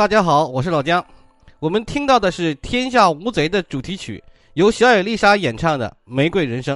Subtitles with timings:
[0.00, 1.04] 大家好，我是老姜。
[1.58, 4.24] 我们听到的是《天下无贼》的主题曲，
[4.54, 6.74] 由小野丽莎演唱的《玫瑰人生》。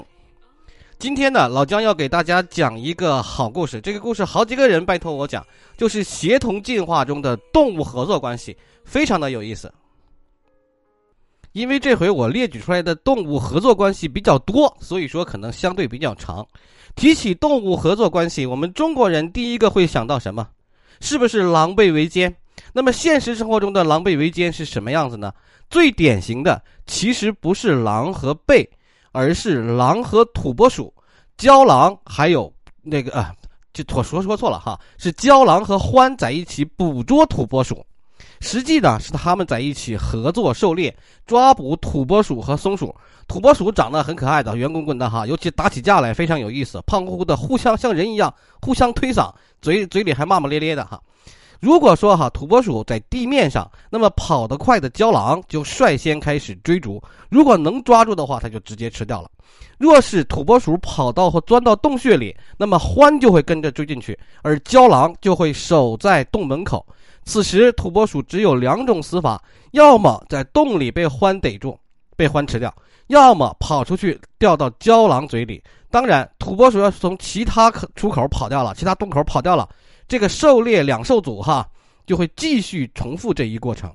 [0.99, 3.81] 今天呢，老姜要给大家讲一个好故事。
[3.81, 5.43] 这个故事好几个人拜托我讲，
[5.75, 9.73] 就是协同进化中的动物合作关系，非常的有意思。
[11.53, 16.47] 因为这回我列举出来的动物合作关系比较多，所以说可能相对比较长。
[16.95, 20.47] 提起动物合作关系，我们中国人第一个会想到什么？
[21.01, 22.37] 是不是狼狈为奸？
[22.77, 25.33] 那么现实生活中的狼狈为奸是什么样子呢？
[25.71, 28.69] 最典型的其实不是狼和狈，
[29.13, 30.93] 而是狼和土拨鼠、
[31.37, 33.33] 郊狼，还有那个啊，
[33.73, 37.87] 就我说说错了哈，是郊狼和獾在一起捕捉土拨鼠。
[38.41, 40.95] 实际呢是他们在一起合作狩猎，
[41.27, 42.93] 抓捕土拨鼠和松鼠。
[43.29, 51.01] 土拨鼠长得很可爱的，圆滚滚的哈，尤其打起架来非常有意思，胖乎乎的，互相像人一样互相推搡，嘴嘴里还骂骂咧咧的哈。
[51.65, 59.31] 如果说哈土拨鼠在地面上，那么跑得快的郊狼就率先开始追逐，如果能抓住的话，它就直接吃掉了。
[59.79, 66.85] 若是土拨鼠跑到或钻到洞穴里，那么獾就会跟着追进去，而郊狼就会守在洞门口。
[67.25, 71.79] 此时，土拨鼠只有两种死法：要么在洞里被獾逮住，
[72.15, 72.69] 被獾吃掉；
[73.07, 75.63] 要么跑出去掉到郊狼嘴里。
[75.91, 79.67] 当然，土拨鼠要是从其他出口跑掉了，其他洞口跑掉了，
[80.07, 81.69] 这个狩猎两兽组哈
[82.07, 83.93] 就会继续重复这一过程。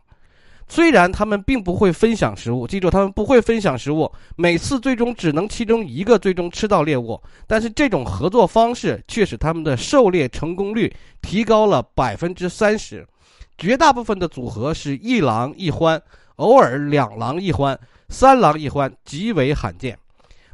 [0.71, 7.19] 虽然他们并不会分享食物，记住，他们不会分享食物，每次最终只能其中一个最终吃到猎物。
[7.47, 13.03] 但是这种合作方式却使他们的狩猎成功率提高了百分之三十。
[13.57, 15.99] 绝大部分的组合是一狼一獾，
[16.35, 17.75] 偶尔两狼一獾，
[18.07, 19.98] 三狼一獾极为罕见。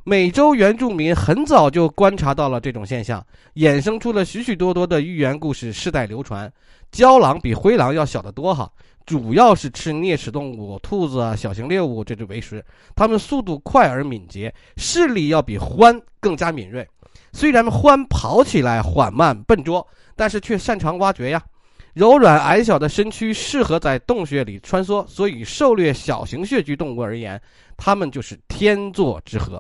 [0.08, 6.52] 美洲原住民很早就观察到了这种现象，衍生出了许许多多的寓言故事，世代流传。
[6.92, 8.72] 郊狼比灰狼要小得多哈，
[9.08, 12.64] 主要是吃啮齿动物、兔子啊、小型猎物这只为食。
[12.96, 16.88] 它们速度快而敏捷，视力要比獾更加敏锐。
[17.34, 21.44] 虽然獾跑起来缓慢笨拙，但是却擅长挖掘呀。
[21.96, 27.42] 柔软矮小的身躯适合在洞穴里穿梭，所以狩猎小型穴居动物而言，
[27.76, 29.60] 它们就是天作之合。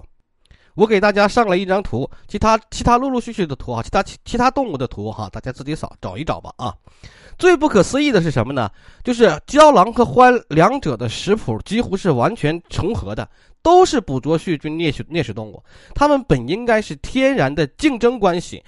[0.75, 6.73] 我给大家上了一张图，其他其他陆陆续续的图啊，其他其其他动物的图哈，大家自己扫找一找吧啊。
[7.37, 8.69] 最不可思议的是什么呢？
[9.03, 13.27] 就是郊狼和獾两者的食谱几乎是完全重合的，
[13.61, 15.61] 都是捕捉细菌啮食啮食动物，
[15.93, 18.63] 它们本应该是天然的竞争关系。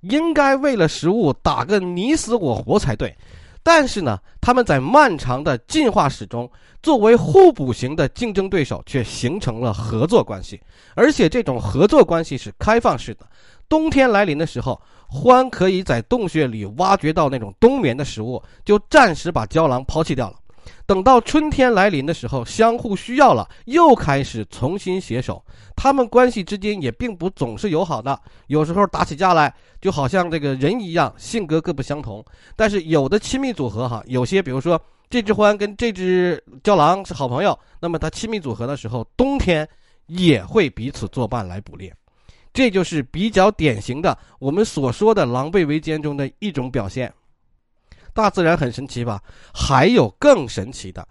[0.00, 3.14] 应该为了食物打个你死我活才对，
[3.62, 6.50] 但是呢，它们在漫长的进化史中，
[6.82, 10.60] 作为互补型的竞争对手，却形成了合作关系，
[10.94, 13.26] 而且这种合作关系是开放式的。
[13.68, 14.80] 冬天来临的时候，
[15.10, 20.36] 獾可以在洞穴里挖掘到那种冬眠的食物，就暂时把胶囊抛弃掉了。
[20.86, 25.42] 等到春天来临的时候，相互需要了，又开始重新携手。
[25.76, 32.24] 他们关系之间也并不总是友好的，有时候打起架来，就好像这个人一样，性格各不相同。
[32.56, 34.80] 但是有的亲密组合哈，有些比如说
[35.10, 39.68] 这只獾跟这只郊狼是好朋友，那么它亲密组合的时候，冬天
[40.06, 41.92] 也会彼此作伴来捕猎。
[42.52, 47.12] 这就是比较典型的我们所说的狼狈为奸中的一种表现。
[48.12, 49.22] 大自然很神奇吧？
[49.54, 51.06] 还有更神奇的，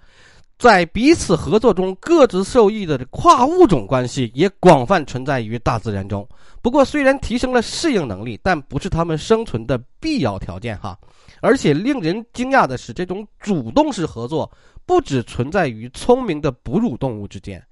[0.59, 6.27] 在彼此合作中各自受益的跨物种关系也广泛存在于大自然中。
[6.61, 10.99] 不过，虽然提升了适应能力，但不是它们生存的必要条件哈。
[11.39, 14.51] 而且令人惊讶的是，这种主动式合作
[14.85, 17.65] 不只存在于聪明的哺乳动物之间。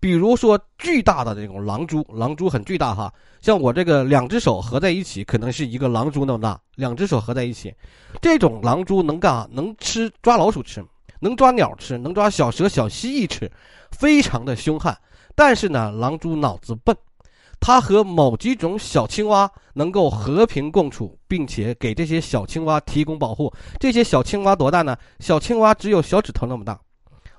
[0.00, 3.12] 比如说，巨大的这种狼蛛，狼蛛很巨大哈，
[3.42, 6.58] 像我这个两只手合在一起，可能是一个狼蛛那么大。
[6.74, 7.70] 两只手合在一起，
[8.22, 9.48] 这种狼蛛能干啥？
[9.52, 10.82] 能吃抓老鼠吃，
[11.20, 13.50] 能抓鸟吃，能抓小蛇、小蜥蜴吃，
[13.92, 14.96] 非常的凶悍。
[15.34, 16.96] 但是呢，狼蛛脑子笨，
[17.60, 23.52] 它和某几种小青蛙能够和平共处，并且给这些小青蛙提供保护。
[23.78, 24.96] 这些小青蛙多大呢？
[25.20, 26.78] 小青蛙只有小指头那么大，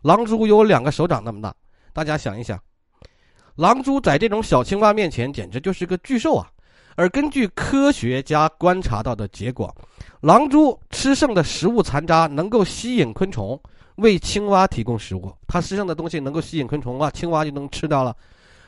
[0.03, 1.53] 狼蛛有两个手掌那么大。
[1.91, 2.57] 大家想一想，
[3.55, 6.49] 狼蛛在这种小青蛙面前简直就是个巨兽啊！
[6.95, 9.73] 而根据科学家观察到的结果，
[10.21, 13.59] 狼蛛吃剩的食物残渣能够吸引昆虫，
[13.95, 15.33] 为青蛙提供食物。
[15.47, 18.15] 它吃剩的东西能够吸引昆虫啊，青蛙就能吃掉了。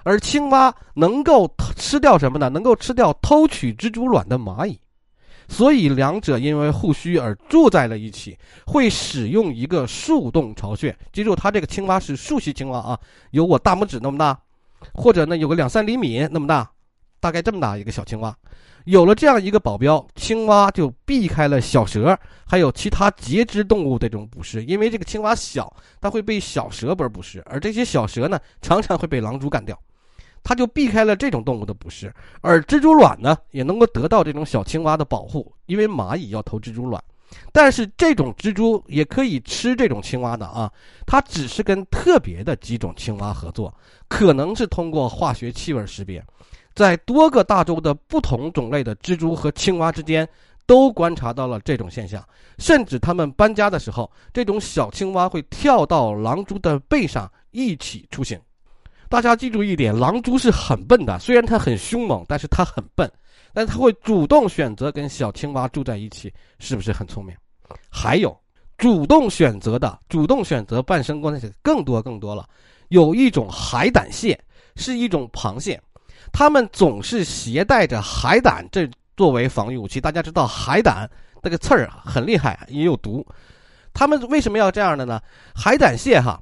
[0.03, 1.47] 而青蛙能够
[1.77, 2.49] 吃掉什么呢？
[2.49, 4.79] 能够吃掉偷取蜘蛛卵的蚂蚁。
[5.47, 8.35] 所以两者因为互需而住在了一起，
[8.65, 10.95] 会使用一个树洞巢穴。
[11.11, 12.99] 记住，它这个青蛙是树栖青蛙啊，
[13.29, 14.35] 有我大拇指那么大，
[14.93, 16.67] 或者呢有个两三厘米那么大，
[17.23, 18.35] 大概这么大一个小青蛙。
[18.83, 29.79] 有了这样一个保镖，青蛙就避开了小蛇还有其他节肢动物的这种捕食，因为这个青蛙小，它会被小蛇捕食，而这些小蛇呢，常常会被狼蛛干掉，
[30.43, 32.13] 它就避开了这种动物的捕食。
[32.41, 37.01] 而蜘蛛卵呢，也能够得到这种小青蛙的保护，因为蚂蚁要偷蜘蛛卵，
[37.53, 40.69] 但是这种蜘蛛也可以吃这种青蛙的啊，
[41.05, 43.73] 它只是跟特别的几种青蛙合作，
[44.09, 46.21] 可能是通过化学气味识别。
[46.73, 50.27] 在多个大洲的不同种类的蜘蛛和青蛙之间，
[50.65, 52.23] 都观察到了这种现象。
[52.57, 58.39] 甚至它们搬家的时候，这种小青蛙会跳到狼蛛的背上一起出行。
[59.09, 63.11] 大家记住一点，狼蛛是很笨的，虽然它很凶猛，但是它很笨，
[63.53, 67.35] 但它会主动选择跟小青蛙住在一起，是不是很聪明？
[67.91, 68.35] 还有，
[68.77, 72.47] 主动选择的，主动选择伴生关系更多更多了。
[72.89, 74.39] 有一种海胆蟹，
[74.75, 75.79] 是一种螃蟹。
[76.33, 80.01] 他们总是携带着海胆，这作为防御武器。
[80.01, 81.09] 大家知道海胆
[81.43, 83.25] 那个刺儿很厉害，也有毒。
[83.93, 85.21] 他们为什么要这样的呢？
[85.53, 86.41] 海胆蟹哈，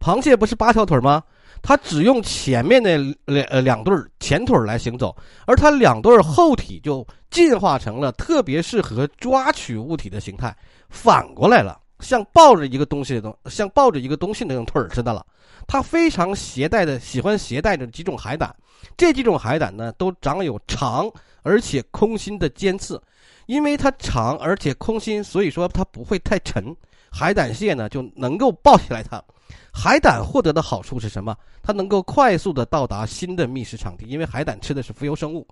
[0.00, 1.22] 螃蟹不是八条腿吗？
[1.62, 5.16] 它只用前面的两呃两对前腿来行走，
[5.46, 10.52] 而它两对后体就进化成了特别适合抓取物体的形态，
[10.90, 15.24] 反过来了，像抱着一个东西的东，像抱着一个东西那种腿似的了。
[15.68, 18.52] 它非常携带的，喜欢携带着几种海胆。
[18.96, 21.10] 这几种海胆呢，都长有长
[21.42, 23.00] 而且空心的尖刺，
[23.46, 26.74] 因为它长而且空心，所以说它不会太沉。
[27.10, 29.22] 海胆蟹呢就能够抱起来它。
[29.70, 31.36] 海胆获得的好处是什么？
[31.62, 35.46] 它能够快速的到达新的觅食场地，因为海胆吃的是浮游生物，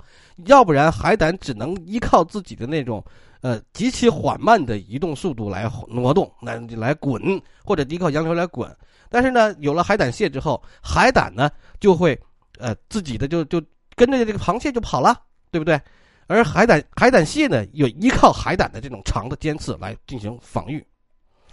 [0.47, 3.05] 要不然海胆只能依靠自己的那种
[3.43, 8.75] 呃极其缓慢的移动速度来挪动、来来滚，或者依靠洋流来滚。
[9.11, 12.19] 但是呢，有了海胆蟹之后，海胆呢就会。
[12.61, 13.63] 呃，自己的就就
[13.95, 15.19] 跟着这个螃蟹就跑了，
[15.51, 15.81] 对不对？
[16.27, 20.85] 而海胆海胆蟹呢，有依靠海胆的这种长的尖刺来进行防御。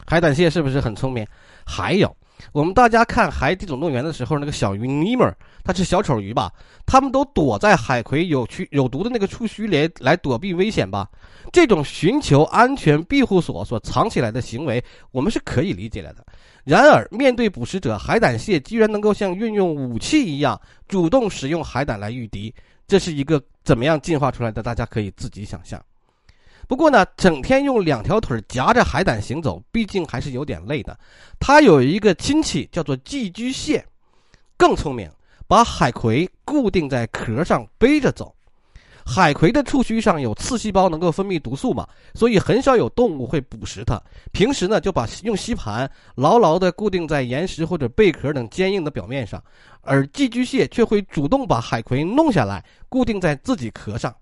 [0.06, 1.26] 海胆蟹是不是很聪明？
[1.66, 2.16] 还有，
[2.52, 5.30] 我们大家看《海底总动员》的时候，那个小鱼尼莫，
[5.64, 6.50] 它是小丑鱼吧？
[6.86, 11.10] 他们都躲在海葵有蛆有毒的那个触须里来躲避危险吧？
[11.52, 14.82] 这种寻求安全庇护所所藏起来的行为，
[15.12, 16.24] 我们是可以理解了的。
[16.68, 22.54] 然而，面对捕食者，海胆蟹居然能够像运用武器一样，主动使用海胆来御敌，
[22.86, 24.62] 这是一个怎么样进化出来的？
[24.62, 25.82] 大家可以自己想象。
[26.68, 31.00] 不过呢，整天用两条腿夹着海胆行走，毕竟还是有点累的。
[31.40, 33.86] 它有一个亲戚叫做寄居蟹，
[34.58, 35.10] 更聪明，
[35.48, 38.36] 把海葵固定在壳上背着走。
[39.10, 44.00] 海葵的触须上有刺细胞，能够分泌毒素嘛，所以很少有动物会捕食它。
[44.34, 49.42] 平时呢，就把用吸盘牢牢地固定在岩石或者贝壳等坚硬的表面上，
[49.80, 54.14] 而寄居蟹却会主动把海葵弄下来，固定在自己壳上。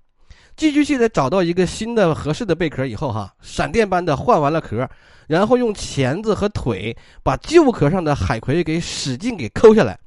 [0.55, 4.87] 寄居蟹在找到一个新的合适的贝壳以后，哈，闪电般的换完了壳，
[5.27, 9.97] 然后用钳子和腿把旧壳上的海葵给使劲给抠下来。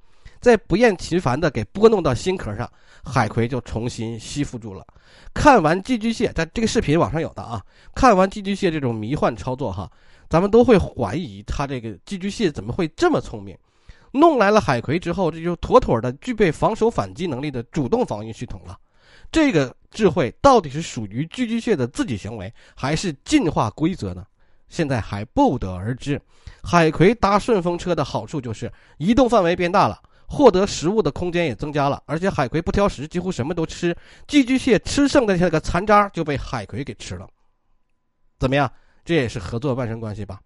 [0.40, 2.70] 再不厌其烦地给拨弄到新壳上，
[3.05, 4.85] 海葵就重新吸附住了。
[5.33, 7.62] 看完寄居蟹，在这个视频网上有的啊。
[7.95, 9.91] 看完寄居蟹这种迷幻操作哈，
[10.29, 13.57] 咱们都会怀疑它这个寄居蟹怎么会这么聪明？
[14.12, 18.76] 弄来了海葵之后，这就妥妥的具备防守反击能力的主动防御系统了。
[19.31, 24.25] 这个智慧到底是属于寄居蟹的自己行为，还是进化规则呢？
[24.69, 26.21] 现在还不得而知。
[26.62, 29.99] 海葵搭顺风车的好处就是移动范围变大了。
[30.28, 33.97] 获得食物的空间也增加了，而且海葵不挑食，几乎什么都吃。
[34.26, 37.26] 寄居蟹吃剩的那个残渣就被海葵给吃了，
[38.38, 38.70] 怎么样？
[39.04, 40.38] 这也是合作伴生关系吧？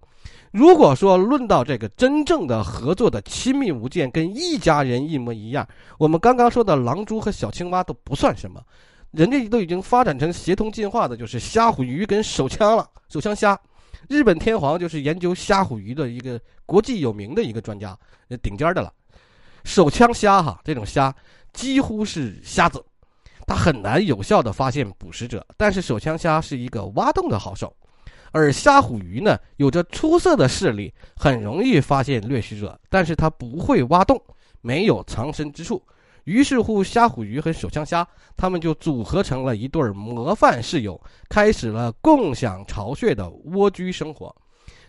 [0.52, 5.66] 如果说论到这个真正的合作的亲密无间，跟一家人一模一样，
[5.98, 8.62] 我们刚刚说的狼蛛和小青蛙都不算什么，
[9.10, 12.88] 人家都已经发展成协同进化的，就是虾虎鱼跟手枪了。
[13.08, 13.58] 手枪虾，
[14.08, 17.98] 日本天皇就是研究虾虎鱼的一个国际有名的一个专家，
[18.40, 18.92] 顶尖的了。
[19.64, 21.14] 手枪虾哈，这种虾
[21.52, 22.84] 几乎是瞎子，
[23.46, 25.46] 它很难有效的发现捕食者。
[25.56, 27.74] 但是手枪虾是一个挖洞的好手，
[28.32, 34.20] 而虾虎鱼呢，有着出色的视力，很容易发现掠食者，但是它不会挖洞，
[34.60, 35.82] 没有藏身之处。
[36.24, 44.34] 于是乎，虾虎鱼和手枪虾，他们就组合成了一对模范室友，开始了共享巢穴的蜗居生活。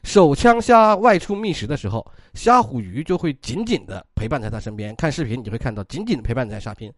[0.04, 4.96] 手枪虾外出觅食的时候，虾虎鱼就会紧紧的陪伴在它身边。
[4.96, 6.94] 看视频你会看到紧紧的陪伴在沙边。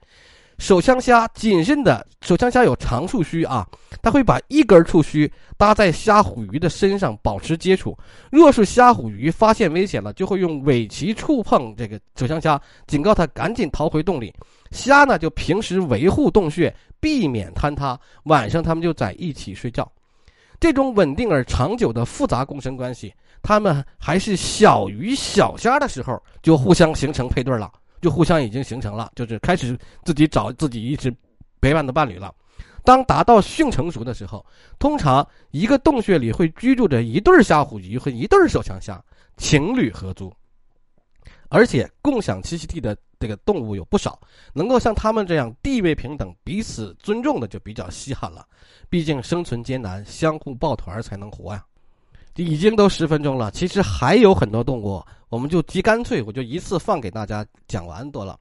[0.57, 3.67] 手枪虾谨慎的，手枪虾有长触须啊，
[4.01, 7.97] 它会把一根触须搭在虾虎鱼的身上保持接触。
[8.31, 14.33] 若是虾虎鱼发现危险了，就会用尾鳍触碰这个手枪虾，警告它赶紧逃回洞里。
[14.71, 17.99] 虾呢就平时维护洞穴，避免坍塌。
[18.23, 19.89] 晚上它们就在一起睡觉。
[20.59, 27.71] 这种稳定而长久的复杂共生关系，它们还是小鱼小虾的时候就互相形成配对了。
[28.01, 31.11] 就互相已经形成了，就是开始自己找自己一直
[31.59, 32.31] 陪伴的伴侣了。
[32.83, 34.45] 当达到性成熟的时候，
[34.77, 39.03] 通常一个洞穴里会居住着一对虾虎鱼和一对手枪虾，
[39.37, 40.31] 情侣合租。
[41.49, 42.95] 而且共享栖息地的
[43.25, 44.19] 这个动物有不少，
[44.53, 48.45] 能够像他们这样地位平等、彼此尊重的就比较稀罕了。
[48.87, 51.65] 毕竟生存艰难，相互抱团才能活呀。
[52.35, 58.37] 已经都十分钟了，其实还有很多动物，我们就极干脆，我就一次放给大家讲完得了。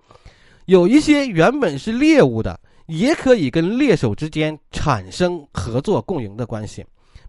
[0.67, 6.85] 有一些原本是猎物的，也可以跟猎手之间产生合作共赢的关系。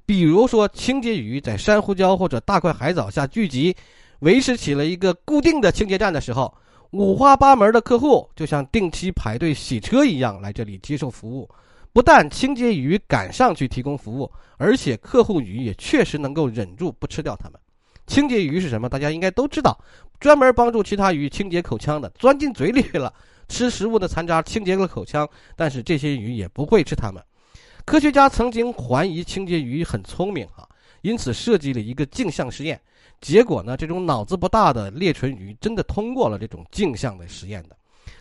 [0.06, 3.74] 比如说，清洁鱼在珊瑚礁或者大块海藻下聚集，
[4.20, 6.54] 维持起了一个固定的清洁站的时候，
[6.98, 11.50] 五花八门的客户就像定期排队洗车一样来这里接受服务。
[11.92, 17.60] 不但清洁鱼赶上去提供服务，而且客户鱼也确实能够忍住不吃掉它们。
[18.08, 18.88] 清洁鱼是什么？
[18.88, 19.78] 大家应该都知道，
[20.22, 23.14] 专门帮助其他鱼清洁口腔的，钻进嘴里了，
[23.50, 25.28] 吃食物的残渣，清洁了口腔。
[25.58, 27.22] 但是这些鱼也不会吃它们。
[27.84, 30.66] 科学家曾经怀疑清洁鱼很聪明啊，
[31.02, 32.80] 因此设计了一个镜像实验。
[33.22, 37.76] 结果呢，这种脑子不大的裂唇鱼真的通过了这种镜像的实验的。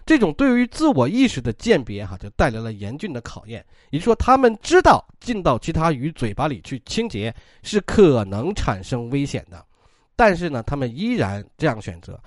[0.06, 3.64] 这种对于自我意识的鉴别，哈，就带来了严峻的考验。
[3.90, 9.64] 也就是说，他们知道进到其他鱼嘴巴里去清洁是可能产生危险的，
[10.14, 12.18] 但是呢，他们依然这样选择。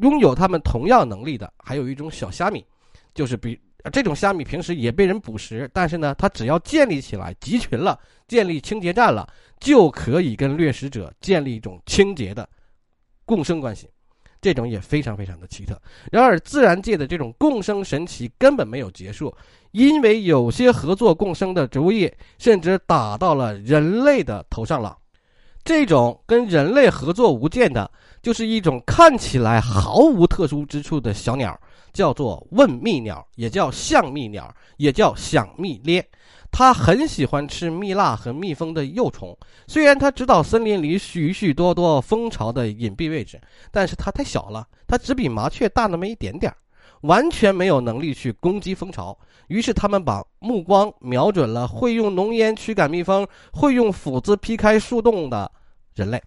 [0.00, 2.64] 拥有他们同样能力的，还有一种小虾米，
[3.14, 3.58] 就是比
[3.92, 9.28] 这种虾米平时也被人捕食，但是呢，它只要建立起来集群了，建立清洁站了，
[9.60, 12.48] 就可以跟掠食者建立一种清洁的
[13.24, 13.88] 共生关系。
[14.40, 15.80] 这种也非常非常的奇特。
[16.12, 19.34] 然而，自然界的这种共生神奇根本没有结束，
[19.72, 24.96] 因为有些合作共生的植物业甚至打到了人类的头上了。
[25.64, 27.90] 这种跟人类合作无间的，
[28.22, 31.60] 就是一种看起来毫无特殊之处的小鸟，
[31.98, 36.00] 叫做问蜜鸟，也叫象蜜鸟，也叫响蜜鬣。
[36.52, 39.36] 它很喜欢吃蜜蜡和蜜蜂的幼虫。
[39.66, 43.40] 虽然它知道森林里许许多多蜂巢的隐蔽位置，
[43.72, 46.56] 但是它太小了，它只比麻雀大那么一点点儿
[47.00, 49.18] 完全没有能力去攻击蜂巢。
[49.48, 55.50] 于是他们把目光瞄准了会用浓烟驱赶蜜蜂、会用斧子劈开树洞的
[55.96, 56.22] 人类。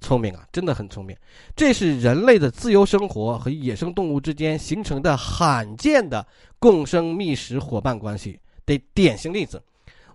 [0.00, 1.16] 聪明啊，真的很聪明。
[1.56, 6.26] 这是人类的自由生活和野生动物之间形成的罕见的
[6.58, 8.38] 共生觅食伙伴关系。
[8.66, 9.62] 的典型例子，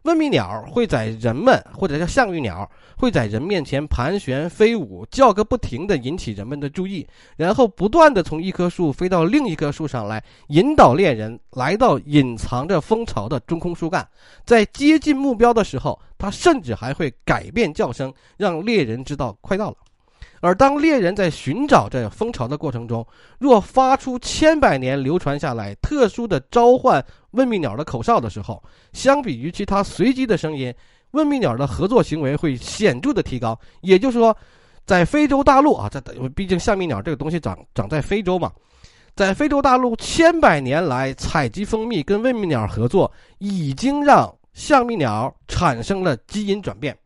[0.04, 14.08] 问蜜鸟会在人们或者叫象玉鸟会在人面前盘旋飞舞，叫个不停的引起人们的注意，然后不断的从一棵树飞到另一棵树上来，引导猎人来到隐藏着蜂巢的中空树干。
[14.46, 19.76] 在接近目标的时候，它甚至还会改变叫声，让猎人知道快到了。
[20.40, 23.06] 而当猎人在寻找这蜂巢的过程中，
[23.40, 28.64] 若发出千百年流传下来特殊的召唤问蜜鸟的口哨的时候，
[28.94, 30.74] 相比于其他随机的声音，
[31.12, 33.60] 问蜜鸟的合作行为会显著的提高。
[33.82, 34.34] 也就是说，
[34.86, 36.00] 在非洲大陆啊，这
[36.30, 38.50] 毕竟象蜜鸟这个东西长长在非洲嘛，
[39.14, 46.98] 在非洲大陆千百年来采集蜂蜜跟问蜜鸟合作，已经让象蜜鸟产生了基因转变。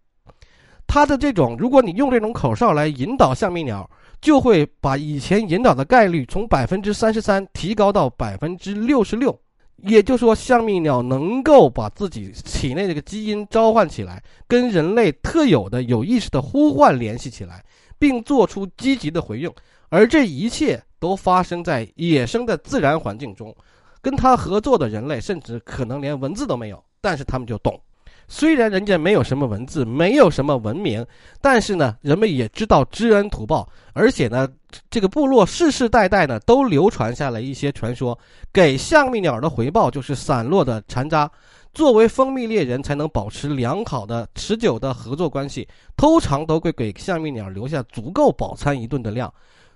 [0.86, 3.89] 它的这种，如果你用这种口哨来引导象蜜鸟，
[4.22, 9.38] 就会把以前引导的概率从百分之三十三提高到百分之六十六。
[9.84, 17.63] 也就是说，象蜜鸟能够把自己体内这个基因召唤起来，跟人类特有的有意识的呼唤联系起来，
[18.00, 19.51] 并做出积极的回应。
[19.89, 23.56] 而这一切都发生在野生的自然环境中，
[24.01, 27.80] 跟它合作的人类甚至可能连文字都没有，但是他们就懂。
[28.30, 31.06] 虽然人家没有什么文字，没有什么文明，
[31.39, 34.46] 但是呢，人们也知道知恩图报，而且呢，
[34.89, 38.20] 这个部落世世代代呢都流传下来一些传说，
[38.51, 41.32] 给象蜜鸟的回报就是散落的残渣。
[41.74, 49.34] 作为蜂蜜猎人，才能保持良好的、持久的合作关系，通常都会给象蜜鸟留下足够饱餐一顿的量。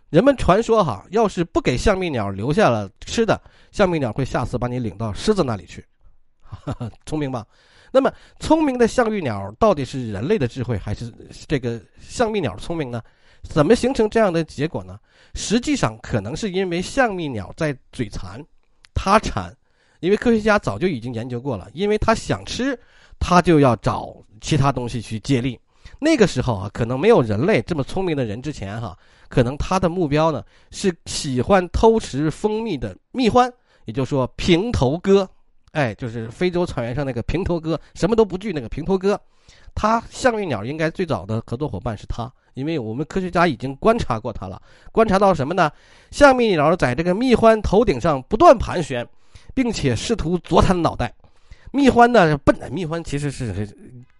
[0.10, 3.40] 人们传说哈，要是不给象蜜鸟留下了吃的，
[3.72, 5.86] 象蜜鸟会下次把你领到狮子那里去。
[7.05, 7.46] 聪明吧？
[7.91, 11.13] 那么，聪明的象玉鸟到底是人类的智慧，还是
[11.48, 13.01] 这个象蜜鸟聪明呢？
[13.43, 15.00] 怎么形成这样的结果呢？
[15.34, 18.41] 实际上，可能是因为象蜜鸟在嘴馋，
[18.93, 19.53] 它馋，
[20.00, 22.79] 因为科学家早就已经研究过了，因为它想吃，
[23.20, 25.60] 它就要找其他东西去借力。
[26.00, 33.51] 那个时候啊，可能没有人类这么聪明的人之前哈，可能他的目标呢是喜欢偷食蜂蜜的蜜獾，
[33.86, 35.29] 也就是说平头哥，
[35.72, 39.20] 哎，就是非洲草原上那个平头哥，什么都不惧那个平头哥。
[39.74, 44.62] 他象蜜鸟应该最早的合作伙伴是他，因为我们科学家已经观察过它了，
[44.92, 45.72] 观察到什么呢？
[46.12, 49.08] 象蜜鸟在这个蜜獾头顶上不断盘旋，
[49.54, 51.13] 并且试图啄它的脑袋。
[51.72, 53.66] 蜜獾呢笨，蜜獾其实是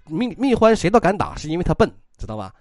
[0.06, 2.54] 蜜蜜獾谁都敢打，是因为它笨，知道吧？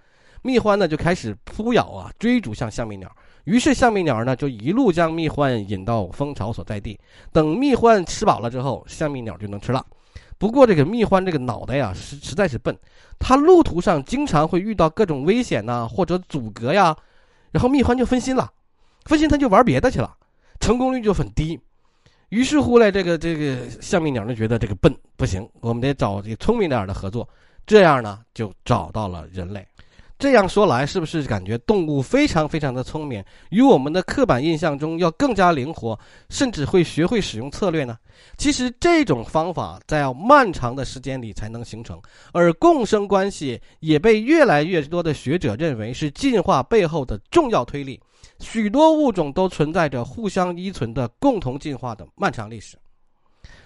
[0.42, 3.08] 蜜獾呢就开始扑咬啊，追逐向象蜜鸟。
[3.44, 6.98] 于是象蜜鸟呢就一路将蜜獾引到蜂巢所在地，
[7.32, 9.84] 等蜜獾吃饱了之后，象蜜鸟就能吃了。
[10.38, 12.76] 不过这个蜜獾这个脑袋呀，实实在是笨，
[13.18, 16.96] 它路途上经常会遇到各种危险呐，或者阻隔呀，
[17.50, 18.50] 然后蜜獾就分心了，
[19.04, 20.16] 分心它就玩别的去了，
[20.58, 21.60] 成功率就很低。
[22.30, 27.28] 于是乎呢，这个这个象蜜鸟就觉得这个笨不行，我们得找这个聪明点的合作，
[27.66, 29.66] 这样呢就找到了人类。
[30.20, 35.98] 这样说来，是不是感觉动物非常非常的聪明，与我们的刻板印象中要更加灵活，
[36.28, 37.96] 甚至会学会使用策略呢？
[38.36, 41.98] 其实这种方法在要漫长的时间里才能形成，
[42.32, 47.98] 而共生关系也被越来越多的学者认为是进化背后的重要推力。
[48.38, 52.76] 许多物种都存在着互相依存的共同进化的漫长历史。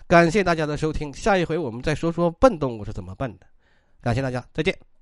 [0.06, 3.46] 感谢大家的收听，下一回我们再说说笨动物是怎么笨的。
[4.00, 4.93] 感谢大家，再见。